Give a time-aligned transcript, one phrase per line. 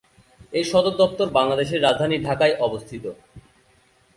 [0.53, 3.05] এর সদরদপ্তর বাংলাদেশের রাজধানী ঢাকায় অবস্থিত।